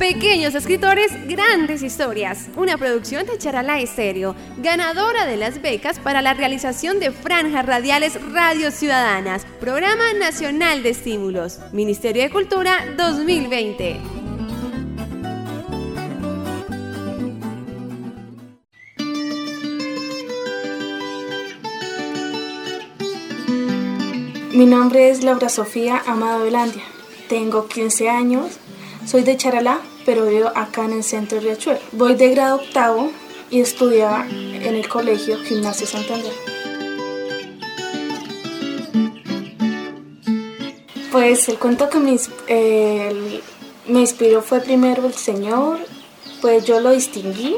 Pequeños 0.00 0.54
escritores, 0.54 1.12
grandes 1.28 1.82
historias. 1.82 2.48
Una 2.56 2.78
producción 2.78 3.26
de 3.26 3.36
Charalá 3.36 3.80
Estéreo, 3.80 4.34
ganadora 4.56 5.26
de 5.26 5.36
las 5.36 5.60
becas 5.60 5.98
para 5.98 6.22
la 6.22 6.32
realización 6.32 7.00
de 7.00 7.10
franjas 7.10 7.66
radiales 7.66 8.18
Radio 8.32 8.70
Ciudadanas, 8.70 9.44
Programa 9.60 10.14
Nacional 10.18 10.82
de 10.82 10.88
Estímulos, 10.88 11.58
Ministerio 11.74 12.22
de 12.22 12.30
Cultura 12.30 12.78
2020. 12.96 14.00
Mi 24.54 24.64
nombre 24.64 25.10
es 25.10 25.22
Laura 25.22 25.50
Sofía 25.50 26.02
Amado 26.06 26.44
Velandia. 26.44 26.84
Tengo 27.28 27.68
15 27.68 28.08
años 28.08 28.58
soy 29.06 29.22
de 29.22 29.36
Charalá, 29.36 29.80
pero 30.04 30.26
vivo 30.26 30.50
acá 30.54 30.84
en 30.84 30.92
el 30.92 31.04
centro 31.04 31.38
de 31.38 31.44
Riachuelo. 31.44 31.80
Voy 31.92 32.14
de 32.14 32.30
grado 32.30 32.56
octavo 32.56 33.10
y 33.50 33.60
estudiaba 33.60 34.26
en 34.28 34.74
el 34.74 34.88
colegio 34.88 35.38
Gimnasio 35.38 35.86
Santander. 35.86 36.32
Pues 41.10 41.48
el 41.48 41.58
cuento 41.58 41.90
que 41.90 41.98
me, 41.98 42.16
me 43.88 44.00
inspiró 44.00 44.42
fue 44.42 44.60
primero 44.60 45.06
el 45.06 45.14
Señor, 45.14 45.78
pues 46.40 46.64
yo 46.64 46.80
lo 46.80 46.90
distinguí 46.92 47.56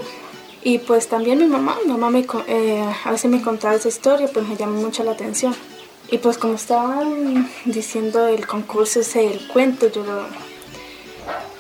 y 0.64 0.78
pues 0.78 1.08
también 1.08 1.38
mi 1.38 1.46
mamá, 1.46 1.76
mi 1.84 1.92
mamá 1.92 2.08
me, 2.10 2.24
eh, 2.46 2.84
a 3.04 3.10
veces 3.10 3.30
me 3.30 3.42
contaba 3.42 3.74
esa 3.74 3.88
historia, 3.88 4.28
pues 4.32 4.46
me 4.46 4.56
llamó 4.56 4.80
mucho 4.80 5.04
la 5.04 5.12
atención. 5.12 5.54
Y 6.10 6.18
pues 6.18 6.38
como 6.38 6.54
estaban 6.54 7.50
diciendo 7.64 8.26
el 8.26 8.46
concurso 8.46 9.00
ese 9.00 9.26
el 9.26 9.48
cuento, 9.48 9.90
yo 9.90 10.04
lo, 10.04 10.26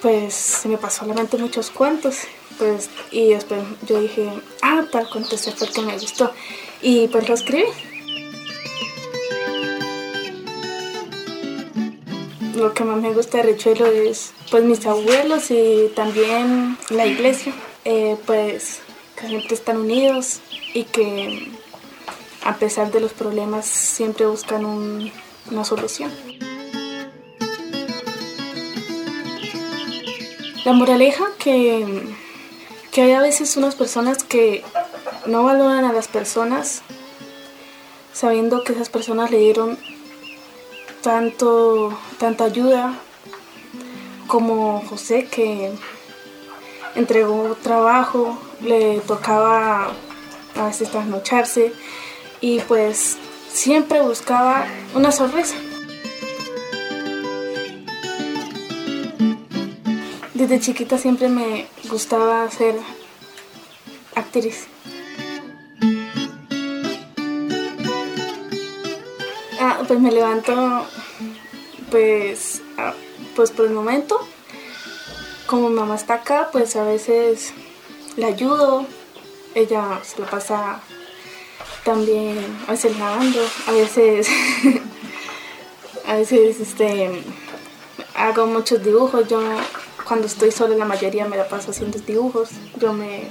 pues 0.00 0.34
se 0.34 0.68
me 0.68 0.78
pasó 0.78 1.04
a 1.04 1.08
la 1.08 1.14
mente 1.14 1.38
muchos 1.38 1.70
cuentos, 1.70 2.18
pues, 2.58 2.90
y 3.10 3.30
después 3.30 3.62
yo 3.86 4.00
dije, 4.00 4.28
ah, 4.62 4.84
tal 4.90 5.08
cuento 5.08 5.36
ese 5.36 5.52
fue 5.52 5.68
el 5.68 5.72
que 5.72 5.82
me 5.82 5.98
gustó, 5.98 6.32
y 6.80 7.08
pues 7.08 7.28
lo 7.28 7.34
escribí. 7.34 7.64
Lo 12.56 12.74
que 12.74 12.84
más 12.84 13.00
me 13.00 13.12
gusta 13.12 13.38
de 13.38 13.44
Richuelo 13.44 13.86
es, 13.86 14.32
pues, 14.50 14.62
mis 14.64 14.84
abuelos 14.86 15.50
y 15.50 15.90
también 15.96 16.76
la 16.90 17.06
iglesia, 17.06 17.52
eh, 17.84 18.16
pues, 18.26 18.80
que 19.16 19.26
siempre 19.26 19.54
están 19.54 19.78
unidos 19.78 20.40
y 20.74 20.84
que 20.84 21.50
a 22.44 22.56
pesar 22.56 22.90
de 22.90 23.00
los 23.00 23.12
problemas 23.12 23.66
siempre 23.66 24.26
buscan 24.26 24.64
una 24.64 25.64
solución. 25.64 26.10
La 30.64 30.72
moraleja 30.72 31.24
que, 31.38 32.06
que 32.92 33.02
hay 33.02 33.12
a 33.12 33.20
veces 33.20 33.56
unas 33.56 33.74
personas 33.74 34.22
que 34.22 34.62
no 35.26 35.42
valoran 35.42 35.84
a 35.84 35.92
las 35.92 36.06
personas 36.06 36.82
sabiendo 38.12 38.62
que 38.62 38.72
esas 38.72 38.88
personas 38.88 39.30
le 39.30 39.38
dieron 39.38 39.78
tanto, 41.02 41.98
tanta 42.18 42.44
ayuda 42.44 42.94
como 44.28 44.82
José 44.88 45.26
que 45.26 45.72
entregó 46.94 47.56
trabajo, 47.62 48.38
le 48.60 49.00
tocaba 49.00 49.92
a 50.54 50.66
veces 50.66 50.90
trasnocharse 50.90 51.72
y 52.40 52.60
pues 52.60 53.18
siempre 53.52 54.00
buscaba 54.00 54.66
una 54.94 55.10
sonrisa. 55.10 55.56
Desde 60.42 60.58
chiquita 60.58 60.98
siempre 60.98 61.28
me 61.28 61.68
gustaba 61.88 62.50
ser 62.50 62.74
actriz. 64.16 64.66
Ah, 69.60 69.84
pues 69.86 70.00
me 70.00 70.10
levanto, 70.10 70.84
pues, 71.92 72.60
ah, 72.76 72.92
pues 73.36 73.52
por 73.52 73.66
el 73.66 73.72
momento, 73.72 74.18
como 75.46 75.68
mi 75.68 75.76
mamá 75.76 75.94
está 75.94 76.14
acá, 76.14 76.48
pues 76.50 76.74
a 76.74 76.82
veces 76.82 77.52
la 78.16 78.26
ayudo, 78.26 78.84
ella 79.54 80.00
se 80.02 80.22
lo 80.22 80.26
pasa 80.28 80.80
también, 81.84 82.36
a 82.66 82.72
veces 82.72 82.98
lavando, 82.98 83.38
a 83.68 83.70
veces, 83.70 84.26
a 86.04 86.14
veces, 86.14 86.58
este, 86.58 87.22
hago 88.16 88.46
muchos 88.48 88.82
dibujos, 88.82 89.28
yo 89.28 89.40
cuando 90.12 90.26
estoy 90.26 90.52
sola 90.52 90.76
la 90.76 90.84
mayoría 90.84 91.24
me 91.24 91.38
la 91.38 91.48
paso 91.48 91.70
haciendo 91.70 91.98
dibujos. 92.00 92.50
Yo 92.78 92.92
me, 92.92 93.22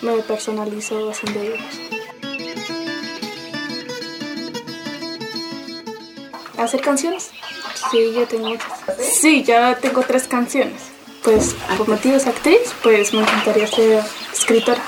me 0.00 0.22
personalizo 0.22 1.10
haciendo 1.10 1.40
dibujos. 1.40 1.80
¿Hacer 6.56 6.80
canciones? 6.82 7.32
Sí, 7.90 8.12
ya 8.14 8.26
tengo 8.26 8.50
muchas. 8.50 8.68
Sí, 9.00 9.42
ya 9.42 9.76
tengo 9.76 10.02
tres 10.02 10.28
canciones. 10.28 10.80
Pues 11.24 11.56
por 11.76 11.88
motivos 11.88 12.28
actriz, 12.28 12.72
pues 12.84 13.12
me 13.12 13.22
encantaría 13.22 13.66
ser 13.66 14.04
escritora. 14.32 14.84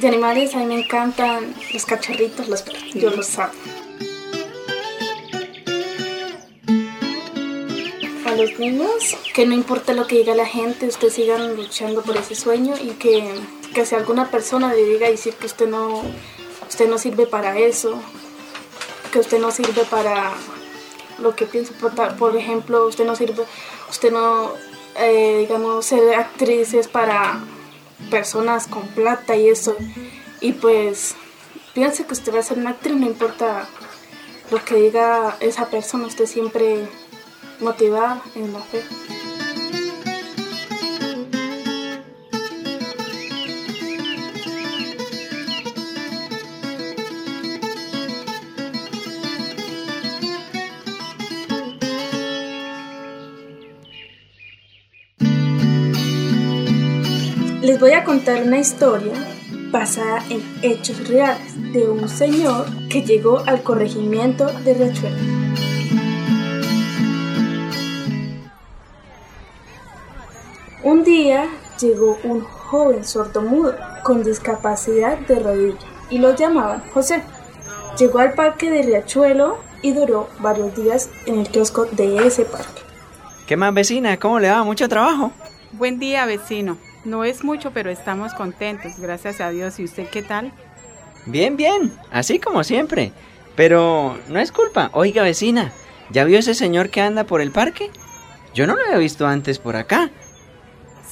De 0.00 0.06
animales 0.06 0.54
a 0.54 0.58
mí 0.58 0.66
me 0.66 0.84
encantan 0.84 1.56
los 1.72 1.84
cachorritos, 1.84 2.46
los 2.46 2.64
yo 2.94 3.10
los 3.10 3.36
amo. 3.40 3.75
Los 8.36 8.58
niños, 8.58 9.16
que 9.34 9.46
no 9.46 9.54
importa 9.54 9.92
lo 9.92 10.06
que 10.06 10.16
diga 10.16 10.34
la 10.34 10.46
gente, 10.46 10.86
ustedes 10.86 11.14
sigan 11.14 11.56
luchando 11.56 12.02
por 12.02 12.16
ese 12.16 12.34
sueño 12.34 12.74
y 12.80 12.90
que, 12.90 13.34
que 13.74 13.86
si 13.86 13.94
alguna 13.94 14.30
persona 14.30 14.72
le 14.72 14.84
diga 14.84 15.08
decir 15.08 15.34
que 15.34 15.46
usted 15.46 15.68
no, 15.68 16.02
usted 16.68 16.88
no 16.88 16.98
sirve 16.98 17.26
para 17.26 17.58
eso, 17.58 17.98
que 19.12 19.18
usted 19.20 19.38
no 19.38 19.50
sirve 19.50 19.84
para 19.84 20.32
lo 21.18 21.34
que 21.34 21.46
pienso, 21.46 21.72
por, 22.18 22.36
ejemplo, 22.36 22.86
usted 22.86 23.04
no 23.04 23.16
sirve, 23.16 23.44
usted 23.88 24.12
no, 24.12 24.52
eh, 24.96 25.38
digamos, 25.40 25.86
ser 25.86 26.14
actriz 26.14 26.74
es 26.74 26.88
para 26.88 27.40
personas 28.10 28.66
con 28.66 28.86
plata 28.88 29.36
y 29.36 29.48
eso, 29.48 29.76
y 30.40 30.52
pues 30.52 31.14
piense 31.74 32.04
que 32.04 32.12
usted 32.12 32.34
va 32.34 32.40
a 32.40 32.42
ser 32.42 32.58
una 32.58 32.70
actriz, 32.70 32.96
no 32.96 33.06
importa 33.06 33.68
lo 34.50 34.64
que 34.64 34.76
diga 34.76 35.36
esa 35.40 35.68
persona, 35.70 36.06
usted 36.06 36.26
siempre 36.26 36.86
motivada 37.60 38.22
en 38.34 38.52
la 38.52 38.60
fe. 38.60 38.82
Les 57.62 57.80
voy 57.80 57.92
a 57.92 58.04
contar 58.04 58.42
una 58.42 58.58
historia 58.58 59.12
basada 59.70 60.22
en 60.30 60.40
hechos 60.62 61.08
reales 61.08 61.72
de 61.72 61.88
un 61.88 62.08
señor 62.08 62.66
que 62.88 63.02
llegó 63.02 63.40
al 63.46 63.62
corregimiento 63.62 64.46
de 64.64 64.74
Riachuelo. 64.74 65.45
Un 70.86 71.02
día 71.02 71.48
llegó 71.80 72.16
un 72.22 72.42
joven 72.42 73.04
sordomudo 73.04 73.74
con 74.04 74.22
discapacidad 74.22 75.18
de 75.18 75.40
rodilla 75.40 75.78
y 76.10 76.18
lo 76.18 76.36
llamaban 76.36 76.80
José. 76.94 77.24
Llegó 77.98 78.20
al 78.20 78.34
parque 78.34 78.70
de 78.70 78.82
Riachuelo 78.82 79.58
y 79.82 79.90
duró 79.90 80.28
varios 80.38 80.76
días 80.76 81.10
en 81.26 81.40
el 81.40 81.48
kiosco 81.48 81.86
de 81.86 82.24
ese 82.24 82.44
parque. 82.44 82.82
¿Qué 83.48 83.56
más 83.56 83.74
vecina? 83.74 84.16
¿Cómo 84.16 84.38
le 84.38 84.48
va? 84.48 84.62
¿Mucho 84.62 84.88
trabajo? 84.88 85.32
Buen 85.72 85.98
día 85.98 86.24
vecino. 86.24 86.78
No 87.04 87.24
es 87.24 87.42
mucho, 87.42 87.72
pero 87.72 87.90
estamos 87.90 88.32
contentos, 88.32 89.00
gracias 89.00 89.40
a 89.40 89.50
Dios. 89.50 89.80
¿Y 89.80 89.84
usted 89.86 90.08
qué 90.08 90.22
tal? 90.22 90.52
Bien, 91.24 91.56
bien, 91.56 91.98
así 92.12 92.38
como 92.38 92.62
siempre. 92.62 93.10
Pero 93.56 94.16
no 94.28 94.38
es 94.38 94.52
culpa. 94.52 94.90
Oiga 94.92 95.24
vecina, 95.24 95.72
¿ya 96.10 96.22
vio 96.22 96.38
ese 96.38 96.54
señor 96.54 96.90
que 96.90 97.00
anda 97.00 97.24
por 97.24 97.40
el 97.40 97.50
parque? 97.50 97.90
Yo 98.54 98.68
no 98.68 98.76
lo 98.76 98.82
había 98.84 98.98
visto 98.98 99.26
antes 99.26 99.58
por 99.58 99.74
acá. 99.74 100.12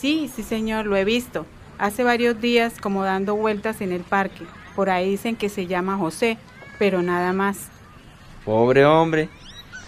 Sí, 0.04 0.30
sí 0.36 0.42
señor, 0.42 0.84
lo 0.84 0.96
he 0.96 1.04
visto. 1.06 1.46
Hace 1.78 2.04
varios 2.04 2.38
días 2.38 2.74
como 2.78 3.04
dando 3.04 3.36
vueltas 3.36 3.80
en 3.80 3.90
el 3.90 4.02
parque. 4.02 4.44
Por 4.76 4.90
ahí 4.90 5.08
dicen 5.12 5.34
que 5.34 5.48
se 5.48 5.66
llama 5.66 5.96
José, 5.96 6.36
pero 6.78 7.00
nada 7.00 7.32
más. 7.32 7.68
Pobre 8.44 8.84
hombre. 8.84 9.30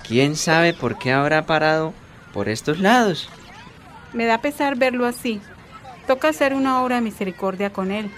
¿Quién 0.09 0.35
sabe 0.35 0.73
por 0.73 0.97
qué 0.97 1.13
habrá 1.13 1.45
parado 1.45 1.93
por 2.33 2.49
estos 2.49 2.79
lados? 2.79 3.29
Me 4.15 4.25
da 4.25 4.41
pesar 4.41 4.77
verlo 4.77 5.05
así. 5.05 5.43
Toca 6.07 6.29
hacer 6.29 6.55
una 6.55 6.83
obra 6.83 6.95
de 6.95 7.03
misericordia 7.03 7.71
con 7.71 7.91
él. 7.91 8.11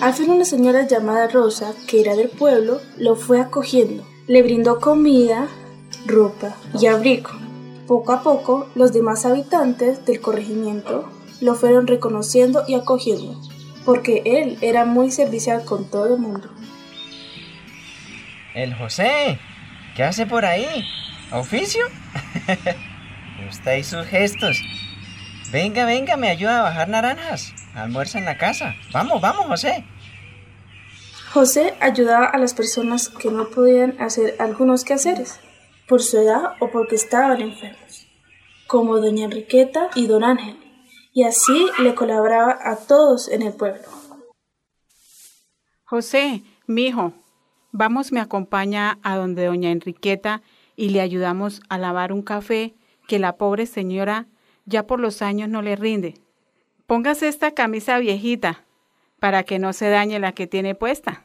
Al 0.00 0.14
fin 0.14 0.32
una 0.32 0.44
señora 0.44 0.84
llamada 0.88 1.28
Rosa, 1.28 1.74
que 1.86 2.00
era 2.00 2.16
del 2.16 2.28
pueblo, 2.28 2.80
lo 2.98 3.14
fue 3.14 3.40
acogiendo. 3.40 4.04
Le 4.26 4.42
brindó 4.42 4.80
comida, 4.80 5.46
ropa 6.08 6.56
y 6.76 6.86
abrigo. 6.86 7.41
Poco 7.86 8.12
a 8.12 8.22
poco, 8.22 8.68
los 8.74 8.92
demás 8.92 9.26
habitantes 9.26 10.04
del 10.06 10.20
corregimiento 10.20 11.08
lo 11.40 11.54
fueron 11.54 11.86
reconociendo 11.86 12.64
y 12.68 12.74
acogiendo, 12.74 13.40
porque 13.84 14.22
él 14.24 14.58
era 14.60 14.84
muy 14.84 15.10
servicial 15.10 15.64
con 15.64 15.90
todo 15.90 16.14
el 16.14 16.20
mundo. 16.20 16.48
El 18.54 18.74
José, 18.74 19.38
¿qué 19.96 20.04
hace 20.04 20.26
por 20.26 20.44
ahí? 20.44 20.84
¿Oficio? 21.32 21.84
Usted 23.48 23.76
y 23.78 23.82
sus 23.82 24.06
gestos. 24.06 24.62
Venga, 25.50 25.84
venga, 25.84 26.16
me 26.16 26.28
ayuda 26.28 26.60
a 26.60 26.62
bajar 26.62 26.88
naranjas. 26.88 27.52
Almuerza 27.74 28.18
en 28.18 28.26
la 28.26 28.38
casa. 28.38 28.74
Vamos, 28.92 29.20
vamos, 29.20 29.46
José. 29.46 29.84
José 31.32 31.74
ayudaba 31.80 32.26
a 32.26 32.38
las 32.38 32.52
personas 32.52 33.08
que 33.08 33.30
no 33.30 33.48
podían 33.48 34.00
hacer 34.00 34.36
algunos 34.38 34.84
quehaceres, 34.84 35.40
por 35.88 36.02
su 36.02 36.18
edad 36.18 36.54
o 36.60 36.70
porque 36.70 36.94
estaban 36.94 37.40
enfermos, 37.40 38.06
como 38.66 38.98
doña 38.98 39.24
Enriqueta 39.24 39.90
y 39.94 40.06
don 40.06 40.24
Ángel, 40.24 40.56
y 41.12 41.24
así 41.24 41.66
le 41.78 41.94
colaboraba 41.94 42.58
a 42.62 42.76
todos 42.76 43.28
en 43.28 43.42
el 43.42 43.52
pueblo. 43.52 43.82
José, 45.84 46.42
mi 46.66 46.86
hijo, 46.86 47.12
vamos, 47.70 48.12
me 48.12 48.20
acompaña 48.20 48.98
a 49.02 49.16
donde 49.16 49.46
doña 49.46 49.70
Enriqueta 49.70 50.42
y 50.76 50.88
le 50.88 51.00
ayudamos 51.00 51.60
a 51.68 51.78
lavar 51.78 52.12
un 52.12 52.22
café 52.22 52.74
que 53.06 53.18
la 53.18 53.36
pobre 53.36 53.66
señora 53.66 54.26
ya 54.64 54.86
por 54.86 55.00
los 55.00 55.22
años 55.22 55.48
no 55.48 55.60
le 55.60 55.76
rinde. 55.76 56.14
Póngase 56.86 57.28
esta 57.28 57.52
camisa 57.52 57.98
viejita 57.98 58.64
para 59.20 59.44
que 59.44 59.58
no 59.58 59.72
se 59.72 59.88
dañe 59.88 60.18
la 60.18 60.32
que 60.32 60.46
tiene 60.46 60.74
puesta. 60.74 61.24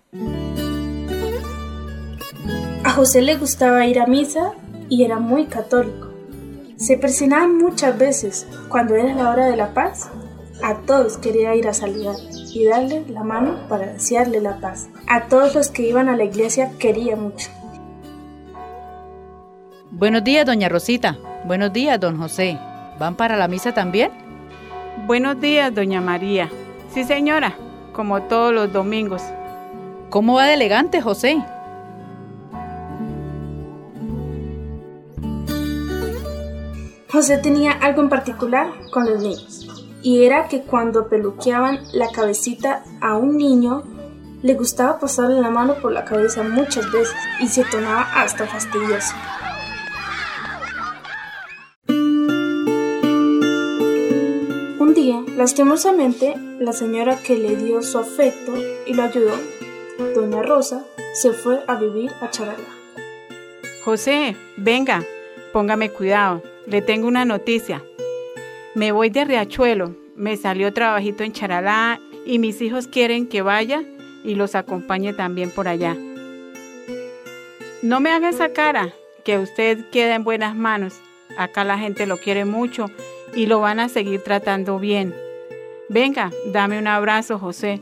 A 2.88 2.92
José 2.92 3.22
le 3.22 3.36
gustaba 3.36 3.86
ir 3.86 4.00
a 4.00 4.06
misa 4.06 4.54
y 4.88 5.04
era 5.04 5.20
muy 5.20 5.48
católico. 5.48 6.08
Se 6.78 6.98
persinaba 6.98 7.46
muchas 7.46 7.98
veces 7.98 8.48
cuando 8.70 8.96
era 8.96 9.14
la 9.14 9.30
hora 9.30 9.48
de 9.48 9.58
la 9.58 9.74
paz. 9.74 10.10
A 10.64 10.74
todos 10.86 11.18
quería 11.18 11.54
ir 11.54 11.68
a 11.68 11.74
saludar 11.74 12.16
y 12.32 12.66
darle 12.66 13.04
la 13.10 13.24
mano 13.24 13.58
para 13.68 13.88
desearle 13.88 14.40
la 14.40 14.62
paz. 14.62 14.88
A 15.06 15.28
todos 15.28 15.54
los 15.54 15.68
que 15.68 15.86
iban 15.86 16.08
a 16.08 16.16
la 16.16 16.24
iglesia 16.24 16.72
quería 16.80 17.18
mucho. 17.18 17.50
Buenos 19.92 20.24
días, 20.24 20.46
doña 20.46 20.70
Rosita. 20.70 21.18
Buenos 21.44 21.74
días, 21.74 22.00
don 22.00 22.18
José. 22.18 22.58
¿Van 22.98 23.18
para 23.18 23.36
la 23.36 23.50
misa 23.50 23.74
también? 23.74 24.12
Buenos 25.06 25.42
días, 25.42 25.76
doña 25.76 26.00
María. 26.00 26.50
Sí, 26.94 27.04
señora, 27.04 27.54
como 27.92 28.22
todos 28.22 28.54
los 28.54 28.72
domingos. 28.72 29.24
¿Cómo 30.10 30.36
va 30.36 30.46
de 30.46 30.54
elegante, 30.54 31.02
José? 31.02 31.44
José 37.10 37.38
tenía 37.38 37.72
algo 37.72 38.02
en 38.02 38.10
particular 38.10 38.68
con 38.92 39.06
los 39.06 39.22
niños, 39.22 39.66
y 40.02 40.26
era 40.26 40.50
que 40.50 40.64
cuando 40.64 41.08
peluqueaban 41.08 41.80
la 41.94 42.12
cabecita 42.12 42.84
a 43.00 43.16
un 43.16 43.38
niño, 43.38 43.84
le 44.44 44.54
gustaba 44.56 45.00
pasarle 45.00 45.40
la 45.40 45.50
mano 45.50 45.76
por 45.76 45.94
la 45.94 46.04
cabeza 46.04 46.44
muchas 46.44 46.92
veces 46.92 47.16
y 47.40 47.48
se 47.48 47.64
tornaba 47.64 48.02
hasta 48.14 48.46
fastidioso. 48.46 49.16
Un 54.80 54.94
día, 54.94 55.24
lastimosamente, 55.38 56.36
la 56.60 56.74
señora 56.74 57.18
que 57.18 57.38
le 57.38 57.56
dio 57.56 57.82
su 57.84 58.00
afecto 58.00 58.54
y 58.86 58.94
lo 58.94 59.04
ayudó, 59.04 59.36
doña 60.14 60.44
Rosa, 60.44 60.84
se 61.14 61.32
fue 61.32 61.64
a 61.68 61.76
vivir 61.76 62.12
a 62.22 62.30
Charalá. 62.30 62.68
José, 63.86 64.36
venga, 64.58 65.04
póngame 65.54 65.90
cuidado, 65.90 66.44
le 66.68 66.82
tengo 66.82 67.08
una 67.08 67.26
noticia. 67.26 67.82
Me 68.76 68.92
voy 68.92 69.10
de 69.10 69.24
Riachuelo, 69.24 69.96
me 70.16 70.36
salió 70.36 70.74
trabajito 70.74 71.24
en 71.24 71.32
Charalá 71.32 72.00
y 72.26 72.40
mis 72.40 72.62
hijos 72.62 72.88
quieren 72.88 73.28
que 73.28 73.42
vaya 73.42 73.84
y 74.24 74.36
los 74.36 74.54
acompañe 74.54 75.14
también 75.14 75.50
por 75.50 75.70
allá. 75.70 75.96
No 77.82 78.00
me 78.02 78.12
haga 78.12 78.30
esa 78.30 78.52
cara, 78.52 78.94
que 79.24 79.38
usted 79.38 79.90
queda 79.92 80.16
en 80.16 80.26
buenas 80.26 80.56
manos. 80.56 81.00
Acá 81.38 81.64
la 81.64 81.78
gente 81.78 82.06
lo 82.06 82.18
quiere 82.18 82.44
mucho 82.44 82.88
y 83.34 83.46
lo 83.46 83.62
van 83.62 83.80
a 83.80 83.88
seguir 83.88 84.22
tratando 84.22 84.78
bien. 84.78 85.16
Venga, 85.88 86.32
dame 86.52 86.80
un 86.80 86.88
abrazo, 86.88 87.40
José. 87.40 87.80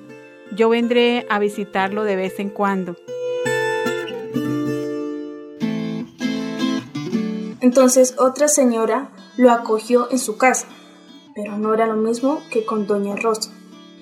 Yo 0.52 0.70
vendré 0.70 1.26
a 1.30 1.40
visitarlo 1.40 2.04
de 2.04 2.16
vez 2.16 2.40
en 2.40 2.50
cuando. 2.50 2.96
Entonces 7.66 8.14
otra 8.20 8.48
señora 8.48 9.10
lo 9.38 9.50
acogió 9.50 10.08
en 10.12 10.20
su 10.20 10.38
casa, 10.38 10.68
pero 11.34 11.58
no 11.58 11.74
era 11.74 11.88
lo 11.88 11.96
mismo 11.96 12.40
que 12.52 12.64
con 12.64 12.86
doña 12.86 13.16
Rosa. 13.16 13.50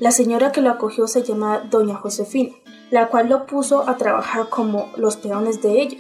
La 0.02 0.12
señora 0.12 0.52
que 0.52 0.60
lo 0.60 0.70
acogió 0.70 1.08
se 1.08 1.24
llamaba 1.24 1.60
doña 1.60 1.96
Josefina, 1.96 2.54
la 2.92 3.08
cual 3.08 3.30
lo 3.30 3.46
puso 3.46 3.88
a 3.88 3.96
trabajar 3.96 4.50
como 4.50 4.92
los 4.98 5.16
peones 5.16 5.62
de 5.62 5.82
ella. 5.82 5.98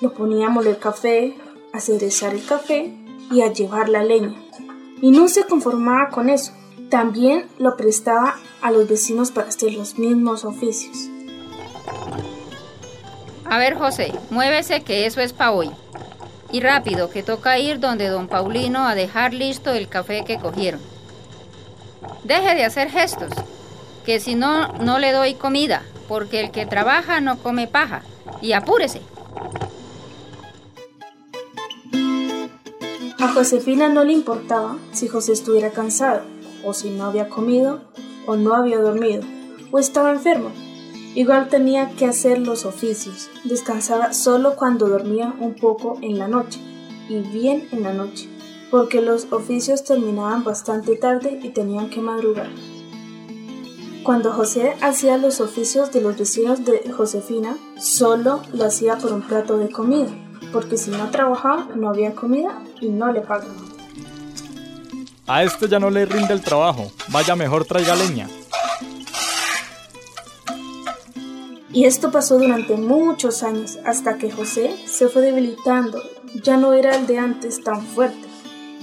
Lo 0.00 0.14
ponía 0.14 0.48
a 0.48 0.50
moler 0.50 0.80
café, 0.80 1.36
a 1.72 1.78
cerezar 1.78 2.34
el 2.34 2.44
café 2.44 2.92
y 3.30 3.42
a 3.42 3.52
llevar 3.52 3.88
la 3.88 4.02
leña. 4.02 4.34
Y 5.00 5.12
no 5.12 5.28
se 5.28 5.44
conformaba 5.44 6.08
con 6.08 6.28
eso, 6.28 6.50
también 6.88 7.46
lo 7.60 7.76
prestaba 7.76 8.34
a 8.62 8.72
los 8.72 8.88
vecinos 8.88 9.30
para 9.30 9.46
hacer 9.46 9.74
los 9.74 9.96
mismos 9.96 10.44
oficios. 10.44 11.08
A 13.44 13.58
ver, 13.58 13.78
José, 13.78 14.12
muévese 14.30 14.82
que 14.82 15.06
eso 15.06 15.20
es 15.20 15.32
para 15.32 15.52
hoy. 15.52 15.70
Y 16.52 16.60
rápido, 16.60 17.10
que 17.10 17.22
toca 17.22 17.58
ir 17.58 17.78
donde 17.78 18.08
don 18.08 18.26
Paulino 18.26 18.86
a 18.86 18.94
dejar 18.94 19.34
listo 19.34 19.72
el 19.72 19.88
café 19.88 20.24
que 20.24 20.38
cogieron. 20.38 20.80
Deje 22.24 22.54
de 22.54 22.64
hacer 22.64 22.90
gestos, 22.90 23.30
que 24.04 24.20
si 24.20 24.34
no, 24.34 24.68
no 24.78 24.98
le 24.98 25.12
doy 25.12 25.34
comida, 25.34 25.82
porque 26.08 26.40
el 26.40 26.50
que 26.50 26.66
trabaja 26.66 27.20
no 27.20 27.38
come 27.38 27.66
paja. 27.66 28.02
Y 28.42 28.52
apúrese. 28.52 29.00
A 33.20 33.28
Josefina 33.28 33.88
no 33.88 34.02
le 34.02 34.14
importaba 34.14 34.78
si 34.92 35.06
José 35.06 35.32
estuviera 35.32 35.70
cansado, 35.70 36.22
o 36.64 36.72
si 36.72 36.90
no 36.90 37.04
había 37.04 37.28
comido, 37.28 37.82
o 38.26 38.36
no 38.36 38.54
había 38.54 38.78
dormido, 38.78 39.22
o 39.70 39.78
estaba 39.78 40.10
enfermo. 40.10 40.50
Igual 41.14 41.48
tenía 41.48 41.90
que 41.90 42.06
hacer 42.06 42.38
los 42.38 42.64
oficios. 42.64 43.30
Descansaba 43.44 44.12
solo 44.12 44.54
cuando 44.54 44.88
dormía 44.88 45.34
un 45.40 45.54
poco 45.54 45.98
en 46.02 46.18
la 46.18 46.28
noche, 46.28 46.60
y 47.08 47.18
bien 47.18 47.68
en 47.72 47.82
la 47.82 47.92
noche, 47.92 48.28
porque 48.70 49.00
los 49.00 49.32
oficios 49.32 49.82
terminaban 49.82 50.44
bastante 50.44 50.94
tarde 50.94 51.40
y 51.42 51.48
tenían 51.48 51.90
que 51.90 52.00
madrugar. 52.00 52.48
Cuando 54.04 54.32
José 54.32 54.74
hacía 54.80 55.18
los 55.18 55.40
oficios 55.40 55.92
de 55.92 56.00
los 56.00 56.16
vecinos 56.16 56.64
de 56.64 56.90
Josefina, 56.90 57.56
solo 57.78 58.40
lo 58.52 58.64
hacía 58.64 58.96
por 58.96 59.12
un 59.12 59.22
plato 59.22 59.58
de 59.58 59.68
comida, 59.68 60.10
porque 60.52 60.76
si 60.76 60.90
no 60.90 61.10
trabajaba 61.10 61.68
no 61.74 61.88
había 61.88 62.14
comida 62.14 62.62
y 62.80 62.88
no 62.88 63.12
le 63.12 63.20
pagaban. 63.20 63.70
A 65.26 65.42
este 65.44 65.68
ya 65.68 65.78
no 65.78 65.90
le 65.90 66.06
rinde 66.06 66.32
el 66.32 66.40
trabajo. 66.40 66.90
Vaya 67.08 67.36
mejor 67.36 67.64
traiga 67.64 67.94
leña. 67.94 68.28
Y 71.72 71.84
esto 71.84 72.10
pasó 72.10 72.38
durante 72.38 72.76
muchos 72.76 73.44
años 73.44 73.78
hasta 73.84 74.18
que 74.18 74.30
José 74.30 74.74
se 74.86 75.08
fue 75.08 75.22
debilitando. 75.22 76.02
Ya 76.42 76.56
no 76.56 76.72
era 76.72 76.96
el 76.96 77.06
de 77.06 77.18
antes 77.18 77.62
tan 77.62 77.82
fuerte. 77.82 78.28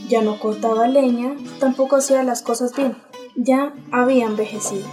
Ya 0.08 0.22
no 0.22 0.40
cortaba 0.40 0.88
leña, 0.88 1.36
tampoco 1.60 1.98
hacía 1.98 2.24
las 2.24 2.42
cosas 2.42 2.74
bien. 2.74 2.96
Ya 3.36 3.74
había 3.92 4.26
envejecido. 4.26 4.88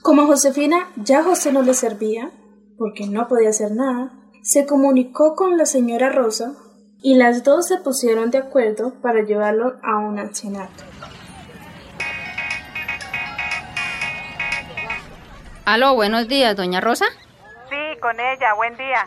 Como 0.00 0.22
a 0.22 0.26
Josefina 0.26 0.88
ya 0.96 1.22
José 1.22 1.52
no 1.52 1.62
le 1.62 1.74
servía, 1.74 2.30
porque 2.78 3.06
no 3.06 3.28
podía 3.28 3.50
hacer 3.50 3.72
nada, 3.72 4.12
se 4.42 4.64
comunicó 4.64 5.34
con 5.34 5.58
la 5.58 5.66
señora 5.66 6.08
Rosa 6.08 6.54
y 7.02 7.16
las 7.16 7.44
dos 7.44 7.66
se 7.66 7.78
pusieron 7.78 8.30
de 8.30 8.38
acuerdo 8.38 8.94
para 9.02 9.24
llevarlo 9.24 9.74
a 9.82 9.98
un 9.98 10.18
ancianato. 10.18 10.84
Aló, 15.66 15.94
buenos 15.94 16.28
días, 16.28 16.54
doña 16.56 16.82
Rosa. 16.82 17.06
Sí, 17.70 17.98
con 18.00 18.20
ella, 18.20 18.52
buen 18.52 18.76
día. 18.76 19.06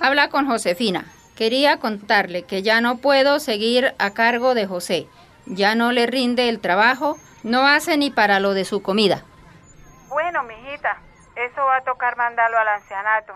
Habla 0.00 0.30
con 0.30 0.46
Josefina. 0.46 1.04
Quería 1.36 1.78
contarle 1.78 2.44
que 2.44 2.62
ya 2.62 2.80
no 2.80 2.96
puedo 2.96 3.38
seguir 3.38 3.94
a 3.98 4.14
cargo 4.14 4.54
de 4.54 4.66
José. 4.66 5.06
Ya 5.44 5.74
no 5.74 5.92
le 5.92 6.06
rinde 6.06 6.48
el 6.48 6.60
trabajo, 6.60 7.18
no 7.42 7.66
hace 7.66 7.98
ni 7.98 8.10
para 8.10 8.40
lo 8.40 8.54
de 8.54 8.64
su 8.64 8.82
comida. 8.82 9.24
Bueno, 10.08 10.42
mijita, 10.44 11.02
eso 11.36 11.62
va 11.62 11.76
a 11.76 11.84
tocar 11.84 12.16
mandarlo 12.16 12.58
al 12.58 12.68
ancianato. 12.68 13.34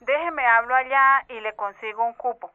Déjeme 0.00 0.46
hablo 0.46 0.74
allá 0.74 1.26
y 1.28 1.40
le 1.42 1.54
consigo 1.54 2.06
un 2.06 2.14
cupo. 2.14 2.52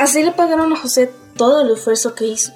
Así 0.00 0.24
le 0.24 0.32
pagaron 0.32 0.72
a 0.72 0.76
José 0.76 1.08
todo 1.36 1.60
el 1.60 1.70
esfuerzo 1.70 2.16
que 2.16 2.24
hizo. 2.24 2.52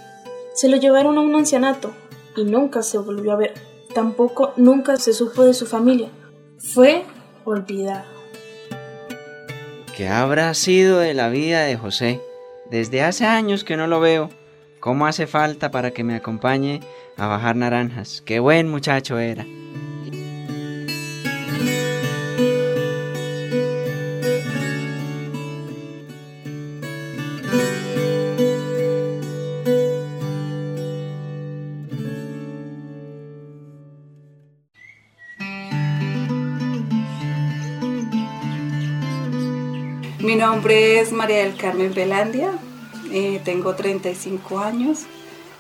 Se 0.55 0.69
lo 0.69 0.77
llevaron 0.77 1.17
a 1.19 1.21
un 1.21 1.37
ancianato 1.37 1.93
y 2.35 2.43
nunca 2.43 2.83
se 2.83 2.99
volvió 2.99 3.33
a 3.33 3.37
ver. 3.37 3.68
Tampoco 3.95 4.53
nunca 4.57 4.97
se 4.97 5.13
supo 5.13 5.45
de 5.45 5.55
su 5.55 5.67
familia. 5.67 6.11
Fue 6.59 7.05
olvidado. 7.45 8.05
¿Qué 9.97 10.09
habrá 10.09 10.55
sido 10.55 10.99
de 10.99 11.15
la 11.15 11.29
vida 11.29 11.63
de 11.63 11.77
José? 11.77 12.21
Desde 12.71 13.03
hace 13.03 13.27
años 13.27 13.65
que 13.65 13.77
no 13.77 13.87
lo 13.87 14.01
veo. 14.01 14.31
¿Cómo 14.81 15.07
hace 15.07 15.27
falta 15.27 15.71
para 15.71 15.91
que 15.91 16.05
me 16.05 16.15
acompañe 16.15 16.81
a 17.17 17.27
bajar 17.27 17.57
naranjas? 17.57 18.23
Qué 18.25 18.39
buen 18.39 18.69
muchacho 18.69 19.19
era. 19.19 19.45
Mi 40.29 40.37
nombre 40.37 41.01
es 41.01 41.11
María 41.11 41.39
del 41.39 41.57
Carmen 41.57 41.95
Velandia, 41.95 42.51
eh, 43.11 43.41
tengo 43.47 43.75
35 43.75 44.59
años, 44.59 45.07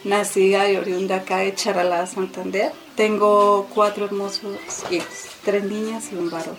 nacida 0.04 0.70
y 0.70 0.76
oriunda 0.76 1.16
acá 1.16 1.38
de 1.38 1.54
Charalá, 1.54 2.06
Santander. 2.06 2.70
Tengo 2.94 3.66
cuatro 3.74 4.04
hermosos 4.04 4.58
hijos, 4.90 5.30
tres 5.42 5.64
niñas 5.64 6.10
y 6.12 6.16
un 6.16 6.28
varón. 6.28 6.56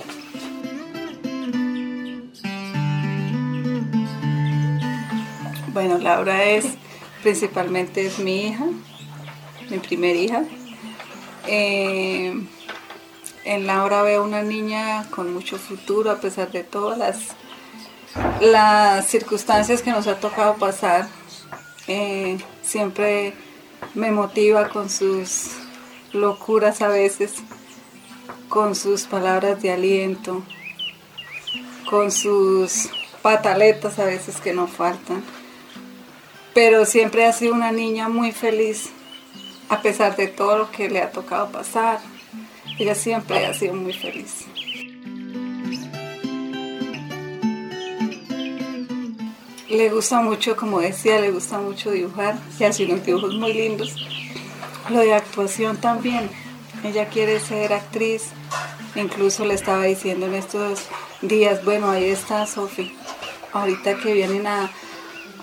Bueno, 5.71 5.99
Laura 5.99 6.45
es 6.45 6.65
principalmente 7.21 8.07
es 8.07 8.17
mi 8.17 8.47
hija, 8.47 8.65
mi 9.69 9.77
primera 9.77 10.17
hija. 10.17 10.43
Eh, 11.45 12.33
en 13.45 13.67
Laura 13.67 14.01
veo 14.01 14.23
una 14.23 14.41
niña 14.41 15.07
con 15.11 15.31
mucho 15.31 15.59
futuro 15.59 16.09
a 16.09 16.19
pesar 16.19 16.51
de 16.51 16.63
todas 16.63 16.97
las 16.97 17.35
las 18.41 19.05
circunstancias 19.07 19.81
que 19.81 19.91
nos 19.91 20.07
ha 20.07 20.19
tocado 20.19 20.55
pasar 20.55 21.07
eh, 21.87 22.37
siempre 22.61 23.33
me 23.95 24.11
motiva 24.11 24.69
con 24.69 24.89
sus 24.89 25.51
locuras 26.13 26.81
a 26.81 26.87
veces, 26.87 27.35
con 28.47 28.75
sus 28.75 29.03
palabras 29.03 29.61
de 29.61 29.71
aliento, 29.71 30.43
con 31.89 32.11
sus 32.11 32.89
pataletas 33.21 33.99
a 33.99 34.05
veces 34.05 34.39
que 34.39 34.53
no 34.53 34.67
faltan. 34.67 35.23
Pero 36.53 36.85
siempre 36.85 37.25
ha 37.25 37.33
sido 37.33 37.53
una 37.53 37.71
niña 37.71 38.09
muy 38.09 38.31
feliz, 38.31 38.89
a 39.69 39.81
pesar 39.81 40.15
de 40.15 40.27
todo 40.27 40.57
lo 40.57 40.71
que 40.71 40.89
le 40.89 41.01
ha 41.01 41.11
tocado 41.11 41.51
pasar. 41.51 41.99
Ella 42.77 42.95
siempre 42.95 43.45
ha 43.45 43.53
sido 43.53 43.73
muy 43.73 43.93
feliz. 43.93 44.45
Le 49.69 49.89
gusta 49.89 50.19
mucho, 50.21 50.55
como 50.55 50.79
decía, 50.79 51.19
le 51.19 51.29
gusta 51.29 51.59
mucho 51.59 51.91
dibujar 51.91 52.39
y 52.59 52.63
hace 52.63 52.85
unos 52.85 53.05
dibujos 53.05 53.35
muy 53.35 53.53
lindos. 53.53 53.95
Lo 54.89 54.99
de 54.99 55.13
actuación 55.13 55.77
también. 55.77 56.27
Ella 56.83 57.07
quiere 57.07 57.39
ser 57.39 57.73
actriz. 57.73 58.29
Incluso 58.95 59.45
le 59.45 59.53
estaba 59.53 59.83
diciendo 59.83 60.25
en 60.25 60.33
estos 60.33 60.87
días, 61.21 61.63
bueno, 61.63 61.91
ahí 61.91 62.05
está 62.05 62.47
Sofi. 62.47 62.95
Ahorita 63.53 63.97
que 63.97 64.13
vienen 64.13 64.47
a, 64.47 64.71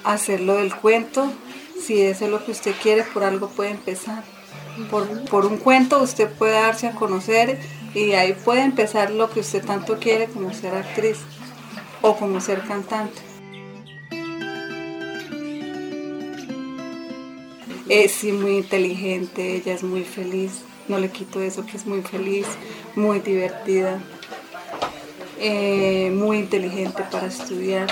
hacer 0.03 0.41
lo 0.41 0.55
del 0.55 0.75
cuento, 0.75 1.33
si 1.81 2.01
eso 2.03 2.25
es 2.25 2.31
lo 2.31 2.45
que 2.45 2.51
usted 2.51 2.75
quiere, 2.83 3.05
por 3.05 3.23
algo 3.23 3.49
puede 3.49 3.71
empezar. 3.71 4.25
Por, 4.91 5.25
por 5.27 5.47
un 5.47 5.57
cuento 5.57 6.03
usted 6.03 6.29
puede 6.33 6.53
darse 6.53 6.89
a 6.89 6.97
conocer 6.97 7.61
y 7.95 8.13
ahí 8.13 8.33
puede 8.33 8.63
empezar 8.63 9.13
lo 9.13 9.31
que 9.31 9.41
usted 9.41 9.65
tanto 9.65 9.99
quiere 9.99 10.27
como 10.27 10.53
ser 10.53 10.75
actriz 10.75 11.19
o 12.03 12.17
como 12.17 12.41
ser 12.41 12.63
cantante. 12.63 13.36
Es 17.89 18.13
sí, 18.13 18.33
muy 18.33 18.57
inteligente, 18.57 19.55
ella 19.55 19.73
es 19.73 19.85
muy 19.85 20.03
feliz, 20.03 20.63
no 20.89 20.99
le 20.99 21.09
quito 21.11 21.41
eso, 21.41 21.65
que 21.65 21.77
es 21.77 21.87
muy 21.87 22.03
feliz, 22.03 22.47
muy 22.97 23.21
divertida, 23.21 24.01
eh, 25.39 26.11
muy 26.13 26.39
inteligente 26.39 27.05
para 27.11 27.29
estudiar. 27.29 27.87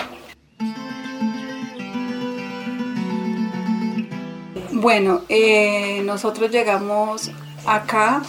Bueno, 4.73 5.23
eh, 5.29 6.03
nosotros 6.05 6.51
llegamos 6.51 7.31
acá 7.65 8.23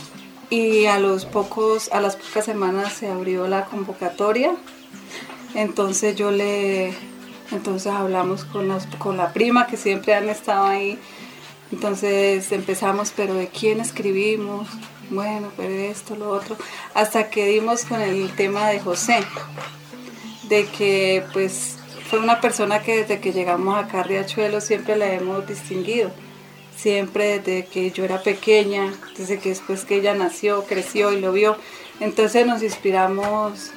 y 0.52 0.86
a 0.86 1.00
los 1.00 1.26
pocos, 1.26 1.92
a 1.92 2.00
las 2.00 2.16
pocas 2.16 2.46
semanas 2.46 2.94
se 2.94 3.10
abrió 3.10 3.48
la 3.48 3.66
convocatoria. 3.66 4.56
Entonces 5.56 6.16
yo 6.16 6.30
le, 6.30 6.94
entonces 7.52 7.92
hablamos 7.92 8.46
con, 8.46 8.68
las, 8.68 8.86
con 9.00 9.18
la 9.18 9.34
prima 9.34 9.66
que 9.66 9.78
siempre 9.78 10.14
han 10.14 10.30
estado 10.30 10.66
ahí 10.66 11.00
entonces 11.72 12.52
empezamos, 12.52 13.12
pero 13.16 13.34
¿de 13.34 13.48
quién 13.48 13.80
escribimos? 13.80 14.68
Bueno, 15.10 15.52
pero 15.56 15.74
esto, 15.74 16.16
lo 16.16 16.30
otro, 16.30 16.58
hasta 16.94 17.30
que 17.30 17.46
dimos 17.46 17.86
con 17.86 18.02
el 18.02 18.34
tema 18.36 18.70
de 18.70 18.80
José, 18.80 19.20
de 20.50 20.66
que 20.66 21.24
pues 21.34 21.78
fue 22.10 22.20
una 22.20 22.42
persona 22.42 22.82
que 22.82 22.98
desde 22.98 23.20
que 23.20 23.34
llegamos 23.34 23.78
acá 23.78 24.02
a 24.02 24.04
Riachuelo 24.04 24.62
siempre 24.62 24.96
la 24.96 25.12
hemos 25.14 25.48
distinguido, 25.48 26.12
siempre 26.76 27.40
desde 27.40 27.66
que 27.66 27.92
yo 27.92 28.04
era 28.04 28.22
pequeña, 28.22 28.94
desde 29.18 29.40
que 29.40 29.50
después 29.50 29.86
que 29.86 29.98
ella 29.98 30.14
nació, 30.14 30.66
creció 30.66 31.12
y 31.14 31.20
lo 31.20 31.32
vio, 31.32 31.58
entonces 32.00 32.46
nos 32.46 32.64
inspiramos 32.64 33.72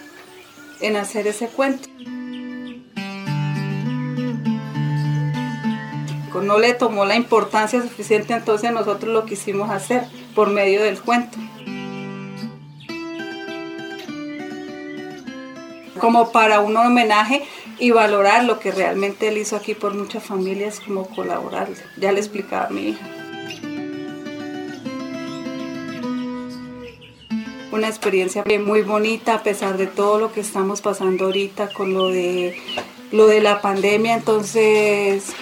en 0.80 0.96
hacer 0.96 1.26
ese 1.26 1.48
cuento. 1.48 1.88
No 6.42 6.58
le 6.58 6.74
tomó 6.74 7.04
la 7.04 7.16
importancia 7.16 7.82
suficiente, 7.82 8.32
entonces 8.32 8.72
nosotros 8.72 9.12
lo 9.12 9.24
quisimos 9.24 9.70
hacer 9.70 10.04
por 10.34 10.50
medio 10.50 10.82
del 10.82 11.00
cuento. 11.00 11.38
Como 15.98 16.30
para 16.30 16.60
un 16.60 16.76
homenaje 16.76 17.42
y 17.78 17.90
valorar 17.90 18.44
lo 18.44 18.58
que 18.58 18.70
realmente 18.70 19.28
él 19.28 19.38
hizo 19.38 19.56
aquí 19.56 19.74
por 19.74 19.94
muchas 19.94 20.22
familias, 20.22 20.80
como 20.80 21.06
colaborar. 21.06 21.68
Ya 21.96 22.12
le 22.12 22.20
explicaba 22.20 22.66
a 22.66 22.70
mi 22.70 22.90
hija. 22.90 23.06
Una 27.70 27.88
experiencia 27.88 28.44
muy 28.64 28.82
bonita 28.82 29.34
a 29.34 29.42
pesar 29.42 29.76
de 29.76 29.86
todo 29.86 30.18
lo 30.18 30.32
que 30.32 30.40
estamos 30.40 30.80
pasando 30.80 31.26
ahorita 31.26 31.72
con 31.72 31.94
lo 31.94 32.08
de, 32.08 32.56
lo 33.12 33.26
de 33.26 33.40
la 33.40 33.60
pandemia. 33.60 34.14
Entonces 34.14 35.34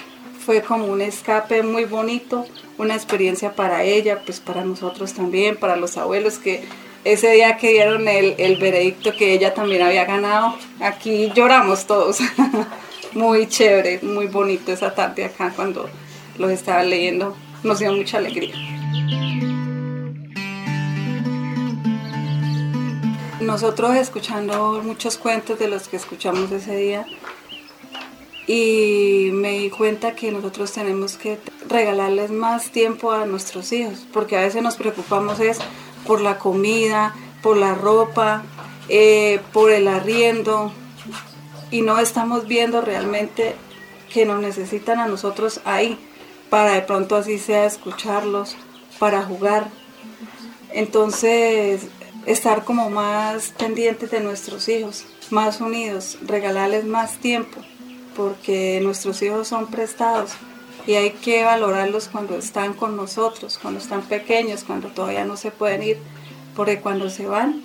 fue 0.47 0.61
como 0.61 0.85
un 0.85 1.01
escape 1.01 1.61
muy 1.61 1.83
bonito, 1.83 2.45
una 2.77 2.95
experiencia 2.95 3.51
para 3.51 3.83
ella, 3.83 4.21
pues 4.23 4.39
para 4.39 4.63
nosotros 4.63 5.11
también, 5.11 5.57
para 5.57 5.75
los 5.75 5.97
abuelos 5.97 6.37
que 6.37 6.63
ese 7.03 7.31
día 7.31 7.57
que 7.57 7.71
dieron 7.71 8.07
el, 8.07 8.33
el 8.37 8.55
veredicto 8.55 9.11
que 9.11 9.33
ella 9.33 9.53
también 9.53 9.81
había 9.81 10.05
ganado, 10.05 10.55
aquí 10.79 11.33
lloramos 11.35 11.85
todos. 11.85 12.19
muy 13.13 13.47
chévere, 13.47 13.99
muy 14.03 14.27
bonito 14.27 14.71
esa 14.71 14.95
tarde 14.95 15.25
acá 15.25 15.51
cuando 15.53 15.89
los 16.37 16.49
estaba 16.49 16.81
leyendo, 16.81 17.35
nos 17.63 17.79
dio 17.79 17.91
mucha 17.91 18.19
alegría. 18.19 18.55
Nosotros 23.41 23.97
escuchando 23.97 24.81
muchos 24.81 25.17
cuentos 25.17 25.59
de 25.59 25.67
los 25.67 25.89
que 25.89 25.97
escuchamos 25.97 26.49
ese 26.53 26.77
día, 26.77 27.05
y 28.47 29.29
me 29.33 29.59
di 29.59 29.69
cuenta 29.69 30.15
que 30.15 30.31
nosotros 30.31 30.71
tenemos 30.71 31.17
que 31.17 31.37
regalarles 31.67 32.31
más 32.31 32.71
tiempo 32.71 33.11
a 33.11 33.25
nuestros 33.25 33.73
hijos, 33.73 34.07
porque 34.13 34.37
a 34.37 34.41
veces 34.41 34.63
nos 34.63 34.77
preocupamos 34.77 35.41
es 35.41 35.59
por 36.05 36.21
la 36.21 36.39
comida, 36.39 37.13
por 37.43 37.57
la 37.57 37.75
ropa, 37.75 38.43
eh, 38.87 39.41
por 39.51 39.71
el 39.71 39.89
arriendo, 39.89 40.71
y 41.71 41.81
no 41.81 41.99
estamos 41.99 42.47
viendo 42.47 42.79
realmente 42.79 43.55
que 44.13 44.25
nos 44.25 44.41
necesitan 44.41 44.99
a 44.99 45.07
nosotros 45.07 45.59
ahí, 45.65 45.99
para 46.49 46.71
de 46.71 46.81
pronto 46.81 47.17
así 47.17 47.39
sea 47.39 47.65
escucharlos, 47.65 48.55
para 48.97 49.23
jugar. 49.23 49.67
Entonces, 50.71 51.87
estar 52.25 52.63
como 52.63 52.89
más 52.89 53.49
pendientes 53.57 54.09
de 54.09 54.21
nuestros 54.21 54.69
hijos, 54.69 55.05
más 55.31 55.59
unidos, 55.59 56.17
regalarles 56.25 56.85
más 56.85 57.17
tiempo 57.17 57.59
porque 58.17 58.79
nuestros 58.81 59.21
hijos 59.21 59.47
son 59.47 59.67
prestados 59.67 60.31
y 60.87 60.95
hay 60.95 61.11
que 61.11 61.43
valorarlos 61.43 62.09
cuando 62.09 62.35
están 62.35 62.73
con 62.73 62.97
nosotros, 62.97 63.59
cuando 63.61 63.79
están 63.79 64.01
pequeños, 64.01 64.63
cuando 64.63 64.89
todavía 64.89 65.23
no 65.23 65.37
se 65.37 65.51
pueden 65.51 65.83
ir, 65.83 65.97
porque 66.55 66.79
cuando 66.79 67.11
se 67.11 67.27
van, 67.27 67.61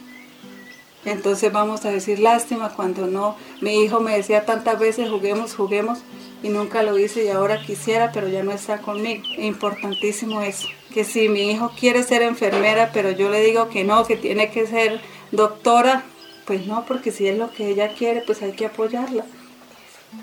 entonces 1.07 1.51
vamos 1.53 1.85
a 1.87 1.91
decir 1.91 2.19
lástima 2.19 2.75
cuando 2.75 3.07
no. 3.07 3.37
Mi 3.61 3.83
hijo 3.83 4.01
me 4.01 4.15
decía 4.15 4.45
tantas 4.45 4.79
veces 4.79 5.09
juguemos, 5.09 5.55
juguemos, 5.55 6.01
y 6.43 6.51
nunca 6.51 6.83
lo 6.83 6.99
hice 6.99 7.25
y 7.25 7.29
ahora 7.29 7.65
quisiera, 7.65 8.13
pero 8.13 8.29
ya 8.29 8.43
no 8.43 8.53
está 8.53 8.79
conmigo. 8.79 9.23
Importantísimo 9.39 10.43
eso, 10.43 10.69
que 10.93 11.05
si 11.05 11.29
mi 11.29 11.51
hijo 11.51 11.73
quiere 11.79 12.03
ser 12.03 12.23
enfermera, 12.23 12.91
pero 12.93 13.11
yo 13.11 13.31
le 13.31 13.41
digo 13.41 13.71
que 13.71 13.85
no, 13.85 14.05
que 14.05 14.17
tiene 14.17 14.51
que 14.51 14.67
ser 14.67 15.01
doctora, 15.31 16.05
pues 16.45 16.67
no, 16.67 16.85
porque 16.85 17.11
si 17.11 17.27
es 17.27 17.39
lo 17.39 17.51
que 17.53 17.69
ella 17.69 17.95
quiere, 17.95 18.23
pues 18.27 18.43
hay 18.43 18.53
que 18.53 18.67
apoyarla. 18.67 19.25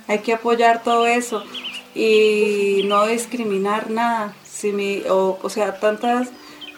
Hay 0.07 0.19
que 0.19 0.33
apoyar 0.33 0.83
todo 0.83 1.05
eso 1.05 1.43
y 1.95 2.83
no 2.85 3.05
discriminar 3.07 3.89
nada. 3.89 4.33
Si 4.43 4.71
mi, 4.71 5.03
o, 5.09 5.39
o 5.41 5.49
sea, 5.49 5.79
tantas 5.79 6.29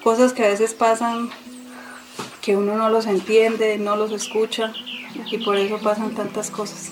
cosas 0.03 0.33
que 0.33 0.45
a 0.45 0.49
veces 0.49 0.73
pasan 0.73 1.29
que 2.41 2.57
uno 2.57 2.75
no 2.75 2.89
los 2.89 3.05
entiende, 3.05 3.77
no 3.77 3.95
los 3.95 4.11
escucha 4.11 4.73
y 5.31 5.37
por 5.43 5.57
eso 5.57 5.79
pasan 5.79 6.15
tantas 6.15 6.49
cosas. 6.49 6.91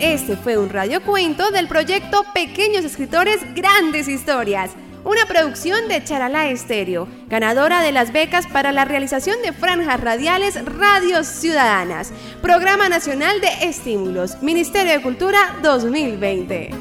Este 0.00 0.34
fue 0.34 0.56
un 0.56 0.70
radiocuento 0.70 1.50
del 1.50 1.68
proyecto 1.68 2.24
Pequeños 2.32 2.86
Escritores 2.86 3.40
Grandes 3.54 4.08
Historias, 4.08 4.70
una 5.04 5.26
producción 5.26 5.88
de 5.88 6.02
Charalá 6.02 6.48
Estéreo, 6.48 7.06
ganadora 7.28 7.82
de 7.82 7.92
las 7.92 8.10
becas 8.10 8.46
para 8.46 8.72
la 8.72 8.86
realización 8.86 9.42
de 9.42 9.52
franjas 9.52 10.00
radiales 10.00 10.64
Radios 10.64 11.26
Ciudadanas, 11.26 12.12
Programa 12.40 12.88
Nacional 12.88 13.42
de 13.42 13.68
Estímulos, 13.68 14.40
Ministerio 14.42 14.94
de 14.94 15.02
Cultura 15.02 15.58
2020. 15.62 16.79